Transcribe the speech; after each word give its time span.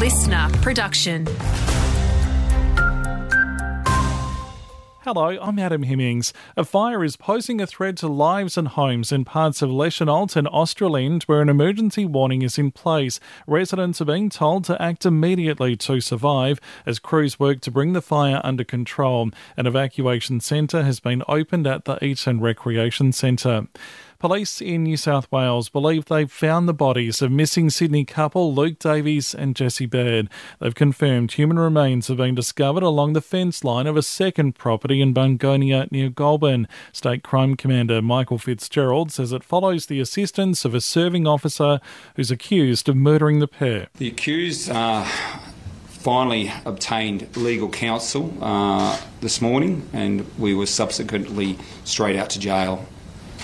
listener 0.00 0.48
production. 0.62 1.26
Hello, 5.02 5.36
I'm 5.42 5.58
Adam 5.58 5.82
Hemmings. 5.82 6.32
A 6.56 6.64
fire 6.64 7.04
is 7.04 7.16
posing 7.18 7.60
a 7.60 7.66
threat 7.66 7.98
to 7.98 8.08
lives 8.08 8.56
and 8.56 8.68
homes 8.68 9.12
in 9.12 9.26
parts 9.26 9.60
of 9.60 9.68
Leschenault 9.68 10.36
and 10.36 10.46
Australind 10.48 11.24
where 11.24 11.42
an 11.42 11.50
emergency 11.50 12.06
warning 12.06 12.40
is 12.40 12.56
in 12.56 12.70
place. 12.70 13.20
Residents 13.46 14.00
are 14.00 14.06
being 14.06 14.30
told 14.30 14.64
to 14.64 14.80
act 14.80 15.04
immediately 15.04 15.76
to 15.76 16.00
survive 16.00 16.60
as 16.86 16.98
crews 16.98 17.38
work 17.38 17.60
to 17.60 17.70
bring 17.70 17.92
the 17.92 18.00
fire 18.00 18.40
under 18.42 18.64
control. 18.64 19.30
An 19.58 19.66
evacuation 19.66 20.40
centre 20.40 20.82
has 20.82 20.98
been 20.98 21.22
opened 21.28 21.66
at 21.66 21.84
the 21.84 22.02
Eaton 22.02 22.40
Recreation 22.40 23.12
Centre. 23.12 23.66
Police 24.20 24.60
in 24.60 24.82
New 24.82 24.98
South 24.98 25.32
Wales 25.32 25.70
believe 25.70 26.04
they've 26.04 26.30
found 26.30 26.68
the 26.68 26.74
bodies 26.74 27.22
of 27.22 27.32
missing 27.32 27.70
Sydney 27.70 28.04
couple 28.04 28.54
Luke 28.54 28.78
Davies 28.78 29.34
and 29.34 29.56
Jesse 29.56 29.86
Baird. 29.86 30.28
They've 30.58 30.74
confirmed 30.74 31.32
human 31.32 31.58
remains 31.58 32.08
have 32.08 32.18
been 32.18 32.34
discovered 32.34 32.82
along 32.82 33.14
the 33.14 33.22
fence 33.22 33.64
line 33.64 33.86
of 33.86 33.96
a 33.96 34.02
second 34.02 34.56
property 34.56 35.00
in 35.00 35.14
Bungonia 35.14 35.90
near 35.90 36.10
Goulburn. 36.10 36.68
State 36.92 37.22
Crime 37.22 37.54
Commander 37.56 38.02
Michael 38.02 38.36
Fitzgerald 38.36 39.10
says 39.10 39.32
it 39.32 39.42
follows 39.42 39.86
the 39.86 40.00
assistance 40.00 40.66
of 40.66 40.74
a 40.74 40.82
serving 40.82 41.26
officer 41.26 41.80
who's 42.16 42.30
accused 42.30 42.90
of 42.90 42.96
murdering 42.96 43.38
the 43.38 43.48
pair. 43.48 43.86
The 43.96 44.08
accused 44.08 44.68
uh, 44.68 45.02
finally 45.86 46.52
obtained 46.66 47.34
legal 47.38 47.70
counsel 47.70 48.36
uh, 48.42 49.00
this 49.22 49.40
morning, 49.40 49.88
and 49.94 50.30
we 50.38 50.52
were 50.52 50.66
subsequently 50.66 51.56
straight 51.84 52.16
out 52.16 52.28
to 52.28 52.38
jail 52.38 52.86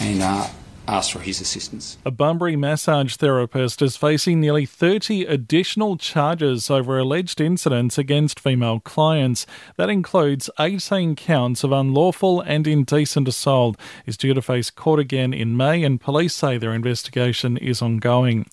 and 0.00 0.20
uh, 0.20 0.48
asked 0.86 1.12
for 1.12 1.20
his 1.20 1.40
assistance. 1.40 1.98
A 2.04 2.10
Bunbury 2.10 2.56
massage 2.56 3.16
therapist 3.16 3.82
is 3.82 3.96
facing 3.96 4.40
nearly 4.40 4.66
30 4.66 5.24
additional 5.24 5.96
charges 5.96 6.70
over 6.70 6.98
alleged 6.98 7.40
incidents 7.40 7.98
against 7.98 8.40
female 8.40 8.80
clients. 8.80 9.46
That 9.76 9.90
includes 9.90 10.50
18 10.58 11.16
counts 11.16 11.64
of 11.64 11.72
unlawful 11.72 12.40
and 12.40 12.66
indecent 12.66 13.28
assault. 13.28 13.76
Is 14.06 14.16
due 14.16 14.34
to 14.34 14.42
face 14.42 14.70
court 14.70 15.00
again 15.00 15.32
in 15.32 15.56
May, 15.56 15.82
and 15.82 16.00
police 16.00 16.34
say 16.34 16.58
their 16.58 16.74
investigation 16.74 17.56
is 17.56 17.80
ongoing. 17.80 18.46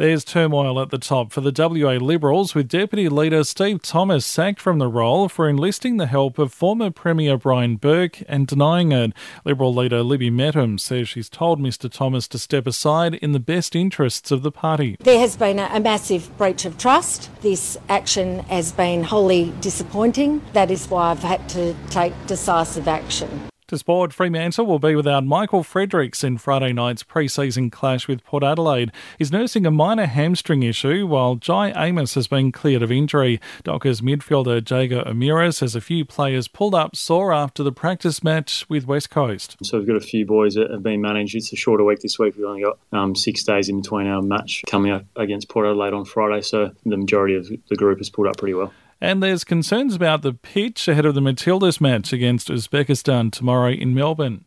There's 0.00 0.24
turmoil 0.24 0.80
at 0.80 0.88
the 0.88 0.96
top 0.96 1.30
for 1.30 1.42
the 1.42 1.52
WA 1.54 2.02
Liberals, 2.02 2.54
with 2.54 2.68
Deputy 2.68 3.10
Leader 3.10 3.44
Steve 3.44 3.82
Thomas 3.82 4.24
sacked 4.24 4.58
from 4.58 4.78
the 4.78 4.88
role 4.88 5.28
for 5.28 5.46
enlisting 5.46 5.98
the 5.98 6.06
help 6.06 6.38
of 6.38 6.54
former 6.54 6.90
Premier 6.90 7.36
Brian 7.36 7.76
Burke 7.76 8.22
and 8.26 8.46
denying 8.46 8.92
it. 8.92 9.12
Liberal 9.44 9.74
leader 9.74 10.02
Libby 10.02 10.30
Mettam 10.30 10.80
says 10.80 11.06
she's 11.06 11.28
told 11.28 11.60
Mr 11.60 11.92
Thomas 11.92 12.26
to 12.28 12.38
step 12.38 12.66
aside 12.66 13.16
in 13.16 13.32
the 13.32 13.38
best 13.38 13.76
interests 13.76 14.30
of 14.30 14.40
the 14.42 14.50
party. 14.50 14.96
There 15.00 15.20
has 15.20 15.36
been 15.36 15.58
a 15.58 15.78
massive 15.80 16.34
breach 16.38 16.64
of 16.64 16.78
trust. 16.78 17.28
This 17.42 17.76
action 17.90 18.38
has 18.44 18.72
been 18.72 19.04
wholly 19.04 19.52
disappointing. 19.60 20.40
That 20.54 20.70
is 20.70 20.88
why 20.88 21.10
I've 21.10 21.22
had 21.22 21.46
to 21.50 21.76
take 21.90 22.14
decisive 22.26 22.88
action. 22.88 23.49
Sport, 23.78 24.12
Fremantle 24.12 24.66
will 24.66 24.78
be 24.78 24.94
without 24.94 25.24
Michael 25.24 25.62
Fredericks 25.62 26.24
in 26.24 26.38
Friday 26.38 26.72
night's 26.72 27.02
pre-season 27.02 27.70
clash 27.70 28.08
with 28.08 28.24
Port 28.24 28.42
Adelaide. 28.42 28.90
He's 29.18 29.32
nursing 29.32 29.66
a 29.66 29.70
minor 29.70 30.06
hamstring 30.06 30.62
issue, 30.62 31.06
while 31.06 31.36
Jye 31.36 31.72
Amiss 31.72 32.14
has 32.14 32.26
been 32.26 32.52
cleared 32.52 32.82
of 32.82 32.92
injury. 32.92 33.40
Dockers 33.64 34.00
midfielder 34.00 34.60
Jaeger 34.64 35.06
O'Meara 35.06 35.52
says 35.52 35.74
a 35.74 35.80
few 35.80 36.04
players 36.04 36.48
pulled 36.48 36.74
up 36.74 36.96
sore 36.96 37.32
after 37.32 37.62
the 37.62 37.72
practice 37.72 38.22
match 38.22 38.64
with 38.68 38.86
West 38.86 39.10
Coast. 39.10 39.56
So 39.62 39.78
we've 39.78 39.86
got 39.86 39.96
a 39.96 40.00
few 40.00 40.26
boys 40.26 40.54
that 40.54 40.70
have 40.70 40.82
been 40.82 41.00
managed. 41.00 41.34
It's 41.34 41.52
a 41.52 41.56
shorter 41.56 41.84
week 41.84 42.00
this 42.00 42.18
week. 42.18 42.36
We've 42.36 42.46
only 42.46 42.62
got 42.62 42.78
um, 42.92 43.14
six 43.14 43.42
days 43.44 43.68
in 43.68 43.80
between 43.80 44.06
our 44.06 44.22
match 44.22 44.62
coming 44.66 44.92
up 44.92 45.04
against 45.16 45.48
Port 45.48 45.66
Adelaide 45.66 45.92
on 45.92 46.04
Friday, 46.04 46.42
so 46.42 46.70
the 46.84 46.96
majority 46.96 47.36
of 47.36 47.48
the 47.68 47.76
group 47.76 47.98
has 47.98 48.10
pulled 48.10 48.26
up 48.26 48.36
pretty 48.36 48.54
well. 48.54 48.72
And 49.00 49.22
there's 49.22 49.44
concerns 49.44 49.94
about 49.94 50.20
the 50.22 50.34
pitch 50.34 50.86
ahead 50.86 51.06
of 51.06 51.14
the 51.14 51.22
Matildas 51.22 51.80
match 51.80 52.12
against 52.12 52.48
Uzbekistan 52.48 53.32
tomorrow 53.32 53.70
in 53.70 53.94
Melbourne. 53.94 54.44